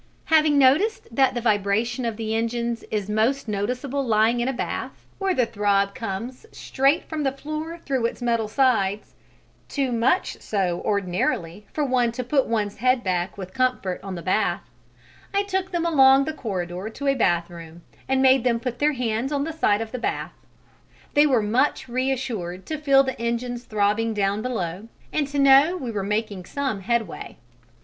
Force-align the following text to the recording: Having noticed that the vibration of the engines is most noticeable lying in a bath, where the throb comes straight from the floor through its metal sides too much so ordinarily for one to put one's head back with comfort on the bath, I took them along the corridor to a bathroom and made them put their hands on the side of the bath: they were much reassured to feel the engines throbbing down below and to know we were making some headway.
Having 0.25 0.57
noticed 0.57 1.07
that 1.15 1.35
the 1.35 1.41
vibration 1.41 2.05
of 2.05 2.17
the 2.17 2.33
engines 2.35 2.83
is 2.89 3.07
most 3.07 3.47
noticeable 3.47 4.03
lying 4.03 4.39
in 4.39 4.47
a 4.47 4.51
bath, 4.51 5.05
where 5.19 5.35
the 5.35 5.45
throb 5.45 5.93
comes 5.93 6.43
straight 6.51 7.07
from 7.07 7.21
the 7.21 7.31
floor 7.31 7.77
through 7.77 8.07
its 8.07 8.19
metal 8.19 8.47
sides 8.47 9.13
too 9.67 9.91
much 9.91 10.37
so 10.41 10.81
ordinarily 10.83 11.67
for 11.71 11.85
one 11.85 12.11
to 12.13 12.23
put 12.23 12.47
one's 12.47 12.77
head 12.77 13.03
back 13.03 13.37
with 13.37 13.53
comfort 13.53 13.99
on 14.01 14.15
the 14.15 14.23
bath, 14.23 14.67
I 15.35 15.43
took 15.43 15.69
them 15.69 15.85
along 15.85 16.25
the 16.25 16.33
corridor 16.33 16.89
to 16.89 17.05
a 17.07 17.13
bathroom 17.13 17.83
and 18.09 18.23
made 18.23 18.43
them 18.43 18.59
put 18.59 18.79
their 18.79 18.93
hands 18.93 19.31
on 19.31 19.43
the 19.43 19.53
side 19.53 19.81
of 19.81 19.91
the 19.91 19.99
bath: 19.99 20.33
they 21.13 21.27
were 21.27 21.43
much 21.43 21.87
reassured 21.87 22.65
to 22.65 22.79
feel 22.79 23.03
the 23.03 23.21
engines 23.21 23.65
throbbing 23.65 24.15
down 24.15 24.41
below 24.41 24.87
and 25.13 25.27
to 25.27 25.37
know 25.37 25.77
we 25.77 25.91
were 25.91 26.01
making 26.01 26.45
some 26.45 26.79
headway. 26.81 27.37